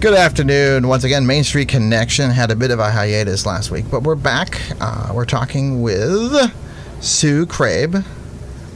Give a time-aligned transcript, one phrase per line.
[0.00, 0.86] Good afternoon.
[0.86, 4.14] Once again, Main Street Connection had a bit of a hiatus last week, but we're
[4.14, 4.60] back.
[4.80, 6.52] Uh, we're talking with
[7.00, 8.04] Sue Craib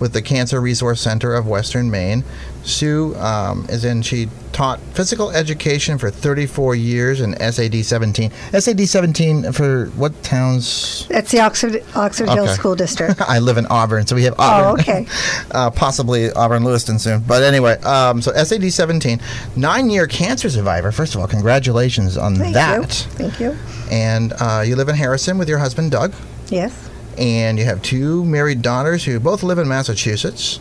[0.01, 2.25] with the Cancer Resource Center of Western Maine.
[2.65, 8.31] Sue um, is in, she taught physical education for 34 years in SAD 17.
[8.31, 11.07] SAD 17 for what towns?
[11.09, 13.21] That's the Oxford, Oxford Hill School District.
[13.29, 14.71] I live in Auburn, so we have Auburn.
[14.71, 15.07] Oh, okay.
[15.51, 17.21] uh, possibly Auburn Lewiston soon.
[17.21, 19.21] But anyway, um, so SAD 17,
[19.57, 20.93] nine year cancer survivor.
[20.93, 22.79] First of all, congratulations on Thank that.
[22.79, 23.29] you.
[23.29, 23.57] Thank you.
[23.91, 26.15] And uh, you live in Harrison with your husband, Doug.
[26.49, 26.91] Yes.
[27.19, 30.61] And you have two married daughters who both live in Massachusetts,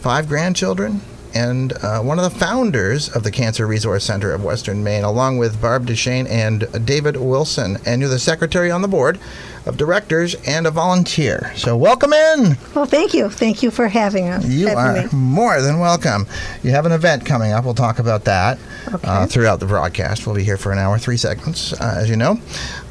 [0.00, 1.02] five grandchildren,
[1.34, 5.38] and uh, one of the founders of the Cancer Resource Center of Western Maine, along
[5.38, 7.78] with Barb Duchesne and David Wilson.
[7.86, 9.18] And you're the secretary on the board
[9.66, 11.52] of directors and a volunteer.
[11.54, 12.56] So welcome in.
[12.74, 13.28] Well, thank you.
[13.28, 14.44] Thank you for having us.
[14.46, 15.08] You having are me.
[15.12, 16.26] more than welcome.
[16.62, 17.64] You have an event coming up.
[17.64, 18.58] We'll talk about that
[18.88, 19.06] Okay.
[19.06, 20.26] uh, throughout the broadcast.
[20.26, 22.38] We'll be here for an hour, three segments, uh, as you know.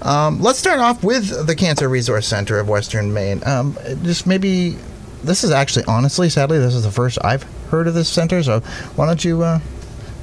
[0.03, 3.41] Um, let's start off with the Cancer Resource Center of Western Maine.
[3.45, 4.77] Um, just maybe,
[5.23, 8.41] this is actually, honestly, sadly, this is the first I've heard of this center.
[8.43, 8.59] So
[8.95, 9.59] why don't you uh,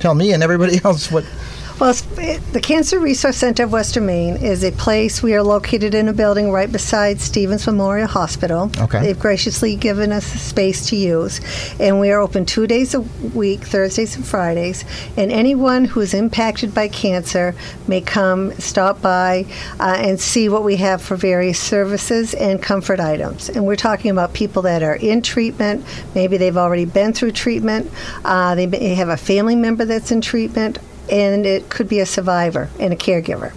[0.00, 1.24] tell me and everybody else what.
[1.78, 5.22] Well, the Cancer Resource Center of Western Maine is a place.
[5.22, 8.70] We are located in a building right beside Stevens Memorial Hospital.
[8.78, 9.02] Okay.
[9.02, 11.38] They've graciously given us space to use,
[11.78, 14.86] and we are open two days a week, Thursdays and Fridays.
[15.18, 17.54] And anyone who is impacted by cancer
[17.86, 19.44] may come, stop by,
[19.78, 23.50] uh, and see what we have for various services and comfort items.
[23.50, 25.84] And we're talking about people that are in treatment.
[26.14, 27.90] Maybe they've already been through treatment.
[28.24, 30.78] Uh, they may have a family member that's in treatment
[31.10, 33.52] and it could be a survivor and a caregiver.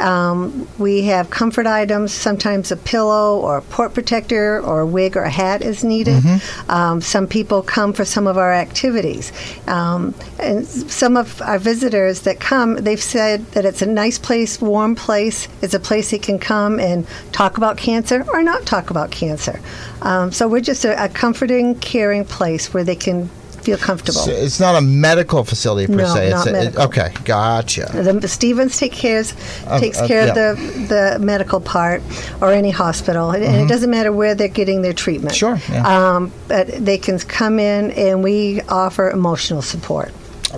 [0.00, 5.16] Um, we have comfort items, sometimes a pillow or a port protector or a wig
[5.16, 6.22] or a hat is needed.
[6.68, 9.32] Um, some people come for some of our activities.
[9.68, 14.60] Um, and some of our visitors that come, they've said that it's a nice place,
[14.60, 15.48] warm place.
[15.60, 19.60] It's a place they can come and talk about cancer or not talk about cancer.
[20.00, 23.30] Um, so we're just a, a comforting, caring place where they can
[23.62, 24.20] feel comfortable.
[24.20, 26.30] So it's not a medical facility per No, se.
[26.30, 26.82] not it's a- it- medical.
[26.84, 27.90] okay, gotcha.
[27.92, 29.32] The Stevens take cares,
[29.66, 30.50] Of- takes of- care yeah.
[30.50, 32.02] of the the medical part,
[32.40, 35.34] or any hospital, and, and it doesn't matter where they're getting their treatment.
[35.34, 35.56] Mm-hmm.
[35.72, 36.14] Sure, yeah.
[36.16, 40.12] Um, but they can come in, and we offer emotional support.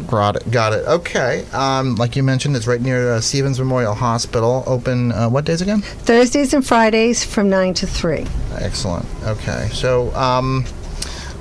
[0.08, 0.50] Got it.
[0.50, 0.84] Got it.
[0.88, 1.44] Okay.
[1.52, 4.64] Um, like you mentioned, it's right near uh, Stevens Memorial Hospital.
[4.66, 5.82] Open uh, what days again?
[5.82, 8.26] Thursdays and Fridays from nine to three.
[8.58, 9.06] Excellent.
[9.24, 9.68] Okay.
[9.72, 10.64] So, um,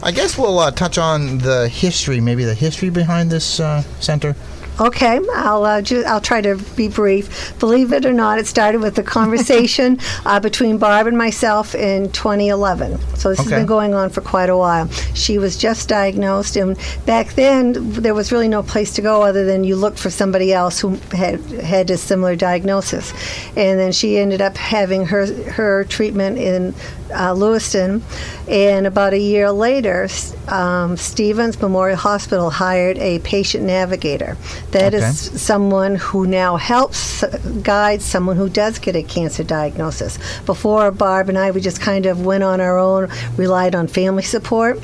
[0.05, 4.35] I guess we'll uh, touch on the history, maybe the history behind this uh, center.
[4.79, 7.57] Okay, I'll uh, ju- I'll try to be brief.
[7.59, 12.11] Believe it or not, it started with a conversation uh, between Barb and myself in
[12.11, 12.97] 2011.
[13.15, 13.57] So this has Okay.
[13.57, 14.87] been going on for quite a while.
[15.13, 16.75] She was just diagnosed, and
[17.05, 20.51] back then there was really no place to go other than you looked for somebody
[20.51, 23.13] else who had had a similar diagnosis.
[23.55, 26.73] And then she ended up having her her treatment in
[27.15, 28.01] uh, Lewiston,
[28.47, 34.37] and about a year later, s- um, Stevens Memorial Hospital hired a patient navigator.
[34.71, 35.37] That is Okay.
[35.37, 40.17] someone who now helps uh, guide someone who does get a cancer diagnosis.
[40.45, 44.23] Before Barb and I, we just kind of went on our own, relied on family
[44.23, 44.79] support.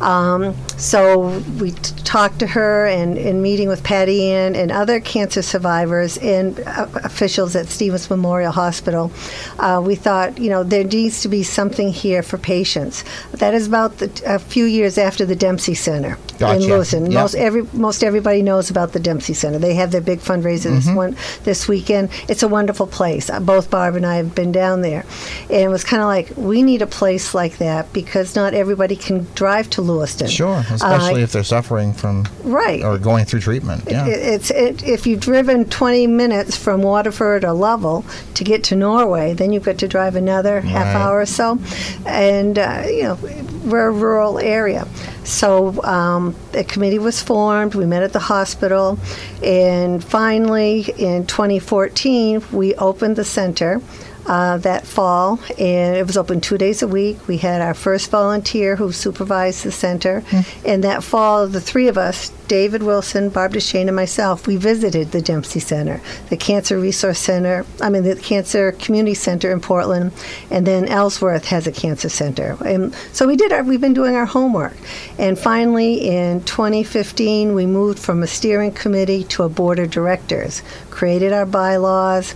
[0.00, 5.00] Um, so we t- talked to her and in meeting with Patty Ann and other
[5.00, 9.10] cancer survivors and uh, officials at Stevens Memorial Hospital,
[9.58, 13.04] uh, we thought, you know, there needs to be something here for patients.
[13.32, 16.62] That is about the, a few years after the Dempsey Center Gotcha.
[16.62, 17.06] in Lewiston.
[17.06, 17.14] Yep.
[17.14, 19.58] Most every most everybody knows about the Dempsey Center.
[19.58, 22.10] They have their big fundraiser this one this weekend.
[22.28, 23.28] It's a wonderful place.
[23.30, 25.04] Uh, Both Barb and I have been down there,
[25.50, 28.94] and it was kind of like we need a place like that because not everybody
[28.96, 30.28] can drive to Lewiston.
[30.28, 32.82] Sure, Uh, especially if they're suffering from right.
[32.84, 33.82] or going through treatment.
[33.88, 34.06] Yeah.
[34.06, 38.04] It- It's it, if you've driven 20 minutes from Waterford or Lovell
[38.34, 41.58] to get to Norway, then you've got to drive another half hour or so,
[42.06, 43.18] and uh, you know
[43.64, 44.86] we're a rural area.
[45.24, 47.74] So um, a committee was formed.
[47.74, 48.98] We met at the hospital,
[49.42, 53.80] and finally in 2014 we opened the center.
[54.28, 57.16] Uh, that fall, and it was open two days a week.
[57.26, 60.22] We had our first volunteer who supervised the center,
[60.66, 65.12] and that fall, the three of us, David Wilson, Barb Duchesne, and myself, we visited
[65.12, 66.00] the Dempsey Center,
[66.30, 70.12] the Cancer Resource Center, I mean, the Cancer Community Center in Portland,
[70.50, 72.56] and then Ellsworth has a cancer center.
[72.64, 74.76] And so we did our, we've been doing our homework.
[75.18, 80.62] And finally, in 2015, we moved from a steering committee to a board of directors,
[80.90, 82.34] created our bylaws.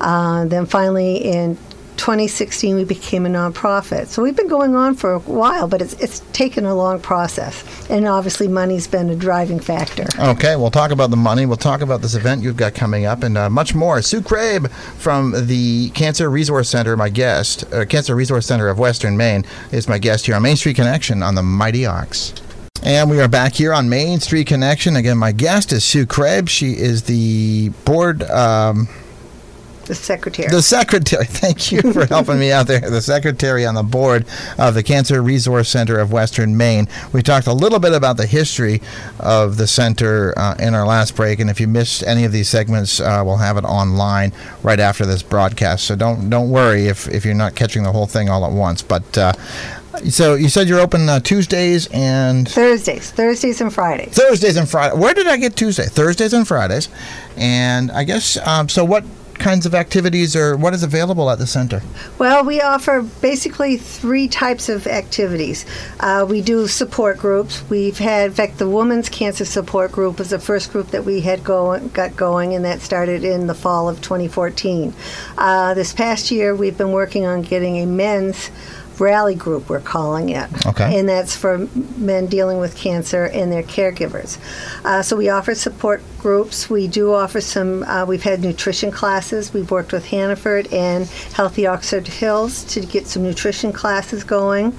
[0.00, 1.56] Uh, then finally, in
[1.96, 4.06] 2016 we became a nonprofit.
[4.06, 7.64] So we've been going on for a while, but it's it's taken a long process,
[7.90, 10.06] and obviously money's been a driving factor.
[10.18, 11.46] Okay, we'll talk about the money.
[11.46, 14.02] We'll talk about this event you've got coming up, and uh, much more.
[14.02, 19.16] Sue Craib from the Cancer Resource Center, my guest, uh, Cancer Resource Center of Western
[19.16, 22.34] Maine, is my guest here on Main Street Connection on the Mighty Ox.
[22.82, 24.96] And we are back here on Main Street Connection.
[24.96, 26.50] Again, my guest is Sue Craib.
[26.50, 28.22] She is the board.
[28.24, 28.88] Um,
[29.86, 30.48] The secretary.
[30.48, 32.80] the secretary, thank you for helping me out there.
[32.80, 34.24] The secretary on the board
[34.58, 36.88] of the Cancer Resource Center of Western Maine.
[37.12, 38.80] We talked a little bit about the history
[39.20, 42.48] of the center uh, in our last break, and if you missed any of these
[42.48, 44.32] segments, uh, we'll have it online
[44.62, 45.84] right after this broadcast.
[45.84, 48.82] So don't don't worry if, if you're not catching the whole thing all at once.
[48.82, 49.32] But uh,
[50.08, 54.14] so you said you're open uh, Tuesdays and Thursdays, Thursdays and Fridays.
[54.14, 54.98] Thursdays and Fridays.
[54.98, 55.84] Where did I get Tuesday?
[55.84, 56.88] Thursdays and Fridays,
[57.36, 58.84] and I guess um, so.
[58.84, 59.04] What
[59.38, 61.82] kinds of activities or what is available at the center?
[62.18, 65.66] Well, we offer basically three types of activities.
[66.00, 67.62] Uh, we do support groups.
[67.68, 71.20] We've had, in fact, the Women's Cancer Support Group was the first group that we
[71.20, 74.94] had going, got going, and that started in the fall of 2014.
[75.36, 78.50] Uh, this past year, we've been working on getting a men's
[79.00, 80.66] rally group, we're calling it.
[80.66, 80.98] Okay.
[80.98, 81.66] And that's for
[81.96, 84.38] men dealing with cancer and their caregivers.
[84.84, 86.70] Uh, so we offer support groups.
[86.70, 89.52] We do offer some, uh, we've had nutrition classes.
[89.52, 94.74] We've worked with Hannaford and Healthy Oxford Hills to get some nutrition classes going.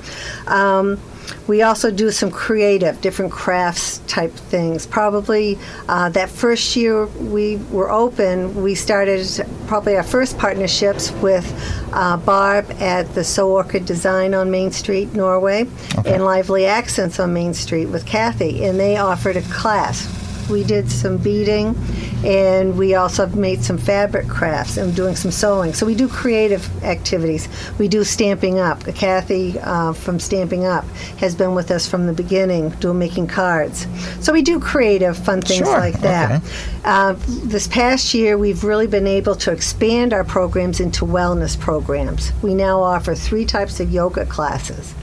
[0.48, 1.00] Um,
[1.46, 4.88] we also do some creative, different crafts type things.
[4.88, 9.24] Probably uh, that first year we were open, we started
[9.68, 11.46] probably our first partnerships with
[11.94, 15.68] uh, Barb at the So Orchid Design on Main Street, Norway,
[16.06, 20.25] and Lively Accents on Main Street with Kathy, and they offered a class.
[20.50, 21.76] We did some beading,
[22.24, 25.74] and we also made some fabric crafts and doing some sewing.
[25.74, 27.48] So we do creative activities.
[27.80, 28.84] We do stamping up.
[28.96, 30.86] Kathy uh, from Stamping Up
[31.20, 33.88] has been with us from the beginning, doing making cards.
[34.22, 36.42] So we do creative, fun things Sure, like that.
[36.44, 36.52] okay.
[36.84, 42.32] Uh, this past year, we've really been able to expand our programs into wellness programs.
[42.44, 44.94] We now offer three types of yoga classes,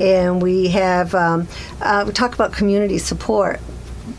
[0.00, 1.48] and we have um,
[1.80, 3.60] uh, we talk about community support.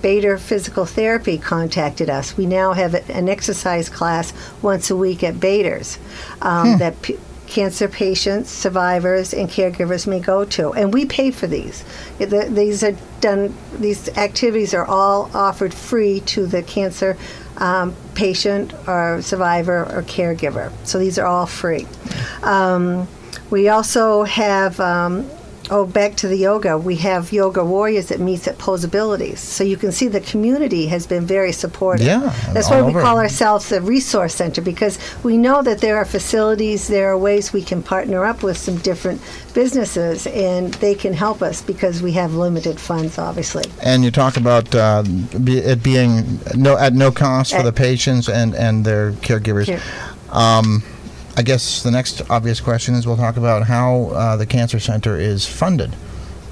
[0.05, 2.37] Bader Physical Therapy contacted us.
[2.37, 5.97] We now have an exercise class once a week at Bader's
[6.43, 7.17] um, that p-
[7.47, 11.83] cancer patients, survivors, and caregivers may go to, and we pay for these.
[12.19, 13.55] The- These are done.
[13.79, 17.17] These activities are all offered free to the cancer
[17.57, 20.71] um, patient or survivor or caregiver.
[20.83, 21.87] So these are all free.
[22.43, 23.07] Um,
[23.49, 24.79] we also have.
[24.79, 25.27] Um,
[25.71, 26.77] Oh, back to the yoga.
[26.77, 29.37] We have Yoga Warriors that meets at Posabilities.
[29.37, 32.05] So you can see the community has been very supportive.
[32.05, 33.01] Yeah, That's why we over.
[33.01, 37.51] call ourselves a resource center because we know that there are facilities, there are ways
[37.51, 39.21] we can partner up with some different
[39.53, 43.63] businesses and they can help us because we have limited funds, obviously.
[43.81, 45.03] And you talk about uh,
[45.43, 49.65] be, it being no at no cost for the patients and, and their caregivers.
[49.65, 49.81] Here.
[50.29, 50.83] Um,
[51.37, 55.17] I guess the next obvious question is we'll talk about how uh, the cancer center
[55.17, 55.93] is funded.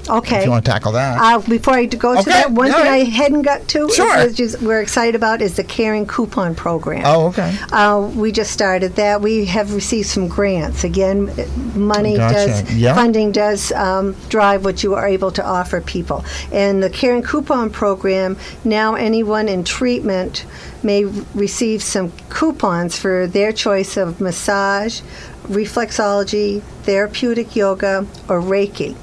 [0.08, 0.38] Okay.
[0.38, 1.18] If you want to tackle that.
[1.20, 3.00] Uh, before I go to that, one all thing right.
[3.02, 4.26] I hadn't got to, Sure.
[4.26, 7.02] which is we're excited about, is the Caring Coupon Program.
[7.06, 7.56] oh, okay.
[7.72, 9.20] Uh, we just started that.
[9.22, 10.84] We have received some grants.
[10.84, 11.46] Again, uh,
[11.78, 12.34] money Gotcha.
[12.64, 12.94] does, Yeah.
[12.94, 16.24] funding does um, drive what you are able to offer people.
[16.52, 20.44] And the Caring Coupon Program, now anyone in treatment
[20.82, 21.04] may
[21.34, 25.00] receive some coupons for their choice of massage,
[25.48, 28.96] reflexology, therapeutic yoga, or Reiki.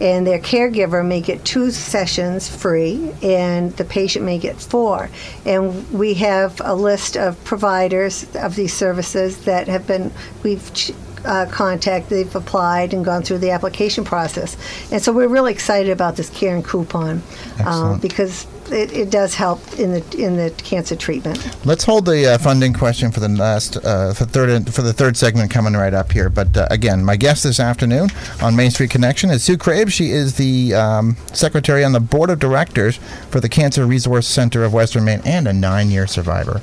[0.00, 5.10] And their caregiver may get two sessions free, and the patient may get four.
[5.44, 10.12] And we have a list of providers of these services that have been,
[10.42, 10.92] we've ch-
[11.24, 14.56] uh, contacted, they've applied and gone through the application process.
[14.92, 17.22] And so we're really excited about this Caring Coupon
[17.64, 21.38] um, because it, it does help in the in the cancer treatment.
[21.64, 25.16] Let's hold the uh, funding question for the last uh, for third for the third
[25.16, 26.28] segment coming right up here.
[26.28, 28.10] But uh, again, my guest this afternoon
[28.42, 29.90] on Main Street Connection is Sue Craib.
[29.90, 32.96] She is the um, secretary on the board of directors
[33.30, 36.60] for the Cancer Resource Center of Western Maine and a nine-year survivor.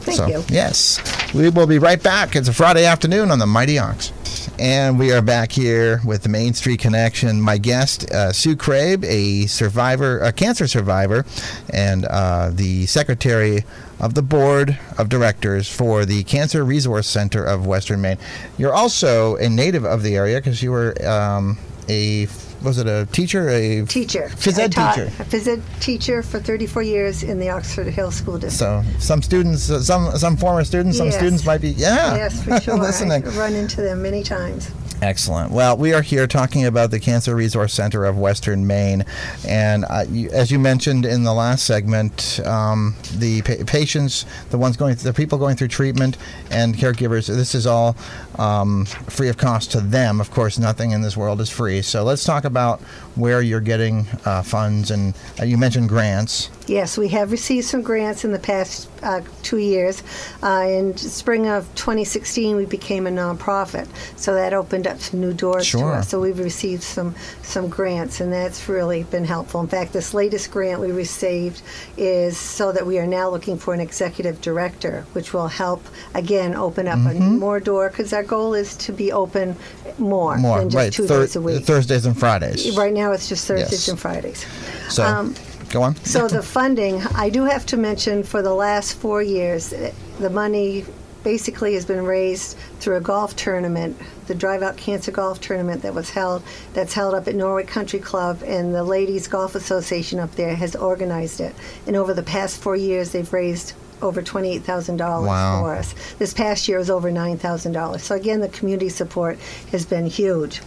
[0.00, 0.44] Thank so, you.
[0.48, 1.00] Yes,
[1.32, 2.36] we will be right back.
[2.36, 4.12] It's a Friday afternoon on the Mighty Ox.
[4.58, 7.40] And we are back here with the Main Street Connection.
[7.40, 11.24] My guest, uh, Sue Craib, a survivor, a cancer survivor,
[11.70, 13.64] and uh, the secretary
[14.00, 18.18] of the board of directors for the Cancer Resource Center of Western Maine.
[18.58, 21.58] You're also a native of the area because you were um,
[21.88, 22.26] a
[22.64, 23.48] was it a teacher?
[23.48, 24.28] A teacher.
[24.36, 25.06] Phys ed teacher.
[25.20, 28.58] A phys ed teacher for 34 years in the Oxford Hill School District.
[28.58, 31.16] So some students, uh, some some former students, some Yes.
[31.16, 32.16] students might be yeah.
[32.16, 32.76] yes, for sure.
[32.78, 33.24] listening.
[33.26, 34.70] I've run into them many times.
[35.04, 35.50] Excellent.
[35.50, 39.04] Well, we are here talking about the Cancer Resource Center of Western Maine,
[39.46, 44.56] and uh, you, as you mentioned in the last segment, um, the pa- patients, the
[44.56, 46.16] ones going, the people going through treatment,
[46.50, 47.26] and caregivers.
[47.26, 47.98] This is all
[48.38, 50.22] um, free of cost to them.
[50.22, 51.82] Of course, nothing in this world is free.
[51.82, 52.80] So let's talk about
[53.14, 56.48] where you're getting uh, funds, and uh, you mentioned grants.
[56.66, 60.02] Yes, we have received some grants in the past uh, two years.
[60.42, 63.86] Uh, in spring of 2016, we became a nonprofit,
[64.18, 65.80] so that opened up some new doors Sure.
[65.82, 66.08] to us.
[66.08, 69.60] So we've received some some grants, and that's really been helpful.
[69.60, 71.60] In fact, this latest grant we received
[71.98, 76.54] is so that we are now looking for an executive director, which will help again
[76.54, 79.54] open up a more door because our goal is to be open
[79.98, 80.92] more, More than just right?
[80.92, 81.64] two Thur- days a week.
[81.66, 82.74] Thursdays and Fridays.
[82.74, 83.88] Right now, it's just Thursdays Yes.
[83.88, 84.46] and Fridays.
[84.88, 85.34] So Um,
[85.74, 85.96] go on.
[85.96, 90.30] So the funding, I do have to mention, for the last four years, eh, the
[90.30, 90.84] money
[91.24, 95.94] basically has been raised through a golf tournament, the Drive Out Cancer Golf Tournament that
[95.94, 96.42] was held,
[96.74, 100.76] that's held up at Norway Country Club, and the Ladies Golf Association up there has
[100.76, 101.54] organized it.
[101.86, 105.62] And over the past four years, they've raised over $28,000 Wow.
[105.62, 105.94] for us.
[106.18, 108.00] This past year was over $9,000.
[108.00, 109.38] So again, the community support
[109.72, 110.60] has been huge.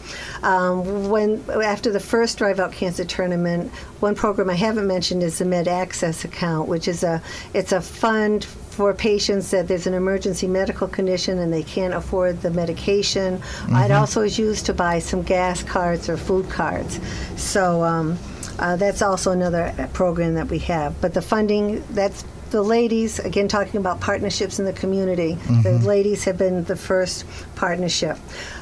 [0.44, 5.40] Um, when after the first Drive Out Cancer Tournament, one program I haven't mentioned is
[5.40, 7.22] the Med Access account, which is a
[7.54, 12.42] it's a fund for patients that there's an emergency medical condition and they can't afford
[12.42, 13.42] the medication.
[13.70, 17.00] It also is used to buy some gas cards or food cards.
[17.36, 17.84] So.
[17.84, 18.18] Um,
[18.60, 21.00] uh, that's also another program that we have.
[21.00, 26.24] But the funding, that's the ladies, again, talking about partnerships in the community, the ladies
[26.26, 27.26] have been the first
[27.56, 28.18] partnership.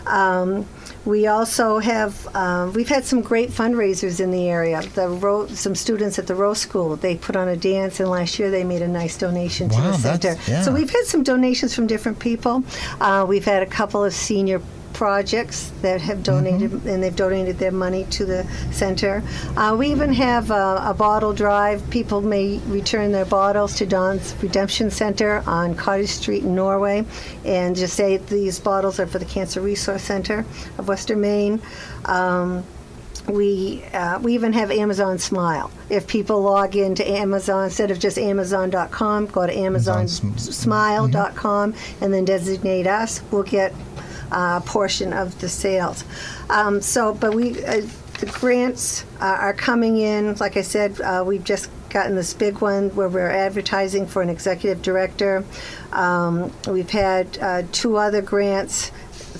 [0.07, 0.65] Um,
[1.05, 4.81] we also have, um, we've had some great fundraisers in the area.
[4.81, 8.39] The Ro- some students at the Rose School, they put on a dance, and last
[8.39, 10.35] year they made a nice donation to Wow, the center.
[10.47, 10.63] yeah.
[10.63, 12.63] So we've had some donations from different people.
[12.99, 14.61] Uh, we've had a couple of senior
[14.95, 19.21] projects that have donated and they've donated their money to the center.
[19.57, 21.87] Uh, we even have a, a bottle drive.
[21.89, 27.05] People may return their bottles to Don's Redemption Center on Cottage Street in Norway
[27.43, 30.45] and just say these bottles are for the Cancer Resource Center
[30.77, 31.61] of Western Maine.
[32.05, 32.63] Um,
[33.27, 35.71] we uh, we even have Amazon Smile.
[35.89, 42.13] If people log into Amazon instead of just Amazon.com, go to Amazon Sm- AmazonSmile.com and
[42.13, 43.23] then designate us.
[43.31, 43.73] We'll get
[44.31, 46.03] uh, portion of the sales.
[46.49, 47.81] Um, so, but we uh,
[48.19, 50.35] the grants uh, are coming in.
[50.35, 54.29] Like I said, uh, we've just gotten this big one where we're advertising for an
[54.29, 55.45] executive director.
[55.91, 58.91] Um, we've had uh, two other grants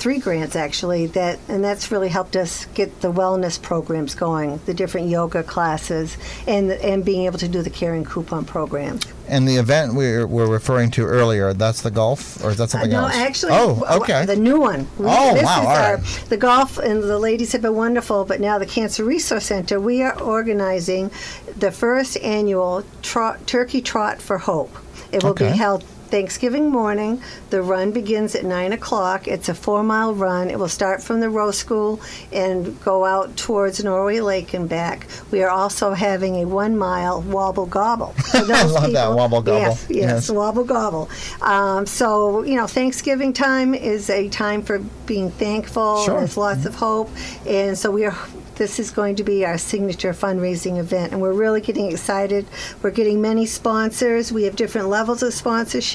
[0.06, 4.74] three grants actually that and that's really helped us get the wellness programs going the
[4.82, 9.56] different yoga classes and and being able to do the caring coupon program And the
[9.56, 13.16] event we were referring to earlier, that's the golf, or is that something no else?
[13.16, 14.22] No, actually Oh, okay.
[14.28, 16.26] the new one Oh, this wow, is our, right.
[16.30, 20.04] the golf and the ladies have been wonderful but now the cancer resource center we
[20.04, 21.10] are organizing
[21.58, 24.72] the first annual trot, turkey trot for hope
[25.12, 25.52] it will Okay.
[25.52, 27.22] be held Thanksgiving morning.
[27.50, 29.28] The run begins at 9 o'clock.
[29.28, 30.50] It's a four mile run.
[30.50, 32.00] It will start from the Rose School
[32.32, 35.08] and go out towards Norway Lake and back.
[35.32, 38.14] We are also having a one mile wobble gobble.
[38.34, 39.60] I love that, wobble gobble.
[39.60, 40.30] Yes, yes, Yes.
[40.32, 41.10] wobble gobble.
[41.42, 46.04] Um, so, you know, Thanksgiving time is a time for being thankful.
[46.04, 46.20] Sure.
[46.20, 47.10] There's lots of hope.
[47.48, 48.16] And so we are.
[48.56, 52.48] This is going to be our signature fundraising event, and we're really getting excited.
[52.82, 54.32] We're getting many sponsors.
[54.32, 55.95] We have different levels of sponsorship.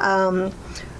[0.00, 0.52] Um,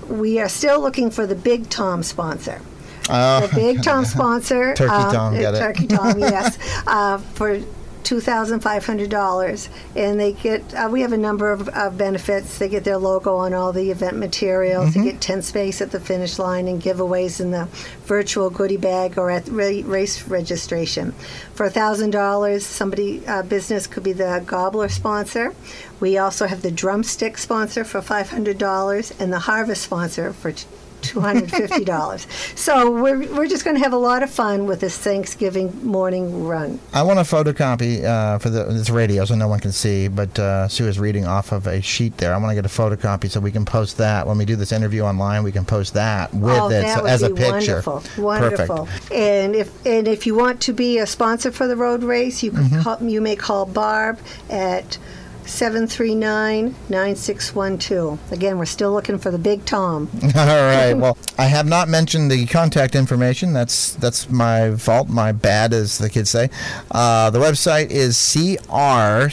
[0.09, 2.61] we are still looking for the Big Tom sponsor.
[3.09, 4.75] Uh, The Big Tom sponsor.
[4.75, 5.59] Turkey um, Tom, get it.
[5.59, 6.59] Turkey Tom, yes.
[6.87, 7.61] Uh, for
[8.07, 9.69] $2,500.
[9.97, 12.59] And they get, uh, we have a number of uh, benefits.
[12.59, 14.91] They get their logo on all the event materials.
[14.91, 15.01] Mm-hmm.
[15.05, 17.69] They get 10 space at the finish line and giveaways in the
[18.05, 21.13] virtual goodie bag or at ra- race registration.
[21.55, 25.55] For $1,000, somebody, uh, business could be the gobbler sponsor.
[25.99, 30.67] We also have the drumstick sponsor for $500 and the harvest sponsor for t-
[31.13, 32.57] $250.
[32.59, 36.45] so we're, we're just going to have a lot of fun with this Thanksgiving morning
[36.45, 36.79] run.
[36.93, 40.39] I want a photocopy uh, for the this radio so no one can see, but
[40.39, 42.35] uh, Sue is reading off of a sheet there.
[42.35, 44.73] I want to get a photocopy so we can post that when we do this
[44.73, 45.43] interview online.
[45.45, 47.83] We can post that with oh, it that so- as a be picture.
[47.87, 48.87] Wonderful, wonderful.
[48.87, 49.13] Perfect.
[49.13, 52.53] And if and if you want to be a sponsor for the road race, you
[52.57, 52.69] Mm-hmm.
[52.77, 54.97] can call, you may call Barb at
[55.47, 58.33] 739 9612.
[58.33, 60.09] Again, we're still looking for the big Tom.
[60.23, 60.95] All right.
[60.95, 63.53] Well, I have not mentioned the contact information.
[63.53, 65.09] That's that's my fault.
[65.09, 66.51] My bad, as the kids say.
[66.91, 69.33] Uh, the website is CRCOFWM.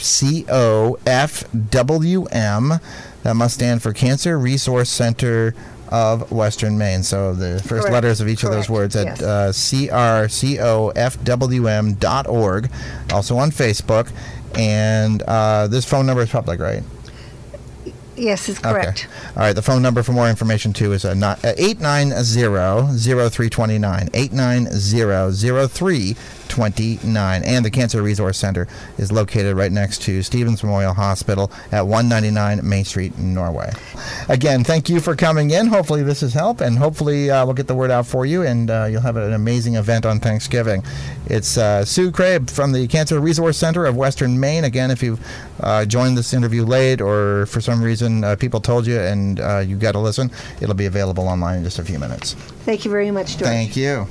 [3.22, 5.54] That must stand for Cancer Resource Center
[5.88, 7.02] of Western Maine.
[7.02, 7.92] So the first Correct.
[7.92, 9.22] letters of each of those words at Yes.
[9.22, 9.52] uh,
[11.44, 12.70] crcofwm.org.
[13.12, 14.10] Also on Facebook.
[14.56, 16.82] And uh, this phone number is public, right?
[18.16, 19.08] Yes, it's correct.
[19.08, 19.28] Okay.
[19.30, 19.52] All right.
[19.52, 24.10] The phone number for more information too is uh, not, uh, 890-0329.
[24.10, 26.16] 890-0329.
[27.44, 28.66] And the Cancer Resource Center
[28.98, 33.72] is located right next to Stevens Memorial Hospital at 199 Main Street, Norway.
[34.28, 35.66] Again, thank you for coming in.
[35.66, 38.70] Hopefully this has helped, and hopefully uh, we'll get the word out for you, and
[38.70, 40.82] uh, you'll have an amazing event on Thanksgiving.
[41.26, 44.64] It's uh, Sue Craib from the Cancer Resource Center of Western Maine.
[44.64, 45.20] Again, if you've
[45.60, 49.58] uh, joined this interview late or for some reason uh, people told you and uh,
[49.58, 52.34] you got to listen, it'll be available online in just a few minutes.
[52.64, 53.48] Thank you very much, George.
[53.48, 54.06] Thank you.